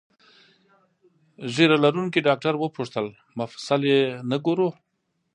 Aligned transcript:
ږیره 1.53 1.77
لرونکي 1.85 2.19
ډاکټر 2.27 2.53
وپوښتل: 2.57 3.07
مفصل 3.39 3.81
یې 3.91 4.01
نه 4.29 4.37
ګورو؟ 4.45 4.69